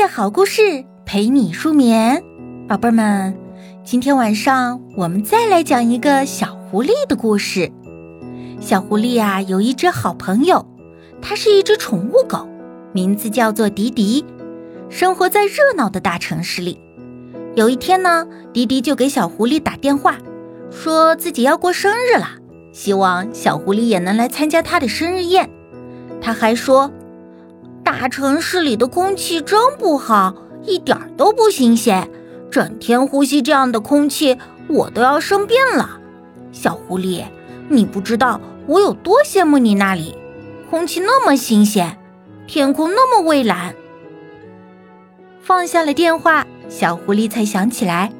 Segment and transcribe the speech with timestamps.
[0.00, 2.24] 夜好故事陪你入眠，
[2.66, 3.36] 宝贝儿们，
[3.84, 7.70] 今天晚上我们再来讲一个小狐狸的故事。
[8.60, 10.66] 小狐狸呀，有一只好朋友，
[11.20, 12.48] 它是一只宠物狗，
[12.94, 14.24] 名字叫做迪迪，
[14.88, 16.80] 生活在热闹的大城市里。
[17.54, 20.16] 有一天呢，迪迪就给小狐狸打电话，
[20.70, 22.26] 说自己要过生日了，
[22.72, 25.50] 希望小狐狸也能来参加他的生日宴。
[26.22, 26.90] 他还说。
[27.92, 30.32] 大城市里的空气真不好，
[30.64, 32.08] 一点都不新鲜。
[32.48, 35.98] 整天呼吸这样的空气，我都要生病了。
[36.52, 37.24] 小狐狸，
[37.68, 40.16] 你不知道我有多羡慕你那里，
[40.70, 41.98] 空气那么新鲜，
[42.46, 43.74] 天空那么蔚蓝。
[45.42, 48.12] 放下了电话，小狐狸才想起来，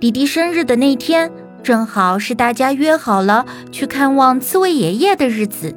[0.00, 1.30] 迪迪生日的那天
[1.62, 5.76] 正好是大家约好了去看望刺猬爷爷的日子。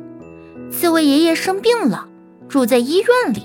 [0.72, 2.08] 刺猬爷爷生病了。
[2.48, 3.44] 住在医院里，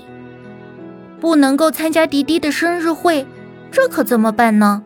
[1.19, 3.25] 不能够参加迪迪的生日会，
[3.71, 4.83] 这可怎么办呢？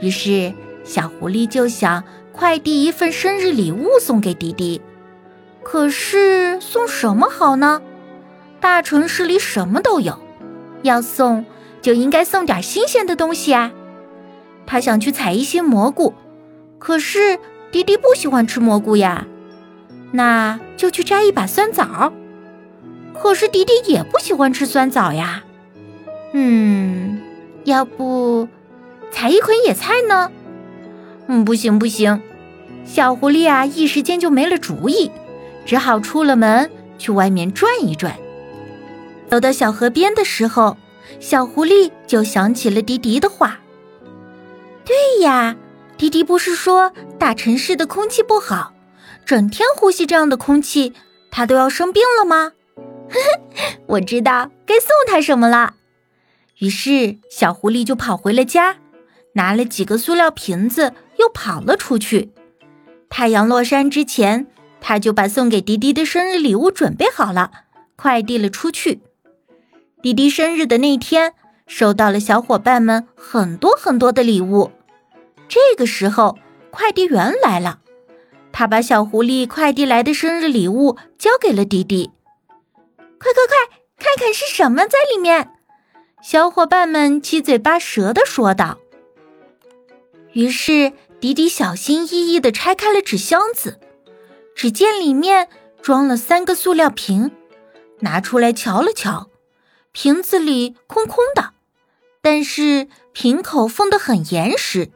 [0.00, 0.52] 于是
[0.84, 4.80] 小狐狸就想快递一份生日礼物送给迪迪。
[5.62, 7.82] 可是送什么好呢？
[8.60, 10.18] 大城市里什么都有，
[10.82, 11.44] 要送
[11.82, 13.72] 就应该送点新鲜的东西啊。
[14.66, 16.14] 他想去采一些蘑菇，
[16.78, 17.38] 可是
[17.70, 19.26] 迪迪不喜欢吃蘑菇呀，
[20.12, 22.12] 那就去摘一把酸枣。
[23.20, 25.44] 可是迪迪也不喜欢吃酸枣呀，
[26.32, 27.20] 嗯，
[27.64, 28.48] 要不
[29.10, 30.30] 采一捆野菜呢？
[31.26, 32.22] 嗯，不行不行，
[32.86, 35.10] 小狐狸啊一时间就没了主意，
[35.66, 38.16] 只好出了门去外面转一转。
[39.28, 40.78] 走到小河边的时候，
[41.20, 43.58] 小狐狸就想起了迪迪的话
[44.86, 45.54] ：“对呀，
[45.98, 48.72] 迪迪不是说大城市的空气不好，
[49.26, 50.94] 整天呼吸这样的空气，
[51.30, 52.52] 他都要生病了吗？”
[53.86, 55.74] 我知道该送他什么了，
[56.58, 58.76] 于是小狐狸就跑回了家，
[59.34, 62.30] 拿了几个塑料瓶子，又跑了出去。
[63.08, 64.46] 太阳落山之前，
[64.80, 67.50] 他就把送给迪迪的生日礼物准备好了，
[67.96, 69.00] 快递了出去。
[70.02, 71.32] 迪迪生日的那天，
[71.66, 74.70] 收到了小伙伴们很多很多的礼物。
[75.48, 76.38] 这个时候，
[76.70, 77.80] 快递员来了，
[78.52, 82.10] 他把小狐狸快递来的生日礼物交给了迪迪。
[83.20, 85.50] 快快快，看看是什么在里面！
[86.22, 88.78] 小伙伴们七嘴八舌的说道。
[90.32, 93.80] 于是迪迪小心翼翼的拆开了纸箱子，
[94.54, 95.48] 只见里面
[95.82, 97.32] 装了三个塑料瓶，
[98.00, 99.30] 拿出来瞧了瞧，
[99.90, 101.54] 瓶子里空空的，
[102.22, 104.90] 但是瓶口封得很严实。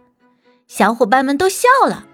[0.69, 2.07] 小伙伴们都笑了，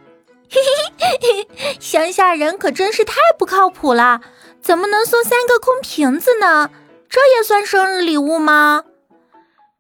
[0.51, 0.61] 嘿
[0.99, 4.21] 嘿嘿，乡下人可真是太不靠谱了。
[4.61, 6.71] 怎么能送三个空瓶子呢？
[7.09, 8.85] 这也算生日礼物吗？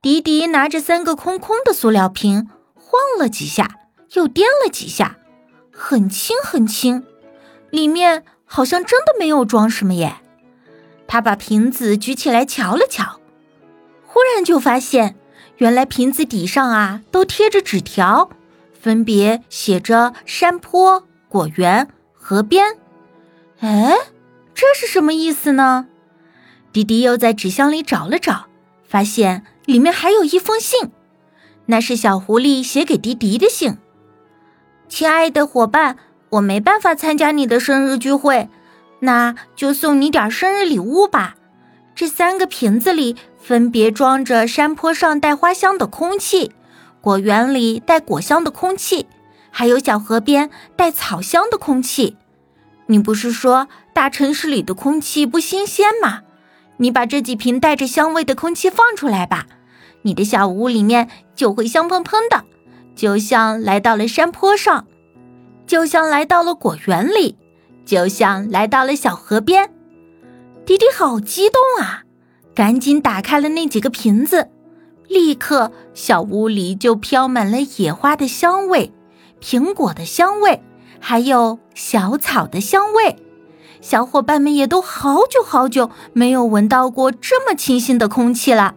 [0.00, 3.80] 迪迪拿着三个空空的塑料瓶，晃了几下，
[4.12, 5.18] 又颠了几下，
[5.72, 7.04] 很轻很轻，
[7.70, 10.16] 里面好像真的没有装什么耶。
[11.06, 13.20] 他把瓶子举起来瞧了瞧，
[14.06, 15.16] 忽然就发现，
[15.56, 18.30] 原来瓶子底上啊都贴着纸条，
[18.80, 22.76] 分别写着山坡、果园、河边。
[23.60, 23.94] 哎。
[24.60, 25.86] 这是什么意思呢？
[26.72, 28.46] 迪迪又在纸箱里找了找，
[28.88, 30.90] 发现里面还有一封信，
[31.66, 33.78] 那是小狐狸写给迪迪的信。
[34.88, 35.96] 亲爱的伙伴，
[36.30, 38.48] 我没办法参加你的生日聚会，
[38.98, 41.36] 那就送你点生日礼物吧。
[41.94, 46.50] 这三个瓶子里分别装着山坡上带花香的空气，
[47.00, 49.06] 果园里带果香的空气，
[49.50, 52.16] 还有小河边带草香的空气。
[52.86, 56.22] 你不是说大城市里的空气不新鲜吗？
[56.78, 59.46] 你把这几瓶带着香味的空气放出来吧，
[60.02, 62.44] 你的小屋里面就会香喷喷的，
[62.94, 64.86] 就像来到了山坡上，
[65.66, 67.36] 就像来到了果园里，
[67.84, 69.70] 就像来到了小河边。
[70.64, 72.04] 迪迪好激动啊，
[72.54, 74.48] 赶紧打开了那几个瓶子，
[75.08, 78.92] 立刻小屋里就飘满了野花的香味，
[79.40, 80.62] 苹果的香味。
[81.00, 83.16] 还有小草的香味，
[83.80, 88.74] 小伙伴们也都好久好久没有闻到过这么清新的空气了。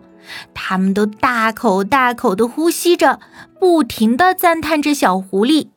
[0.54, 3.20] 他们都大口大口地呼吸着，
[3.60, 5.70] 不停地赞叹着小狐狸。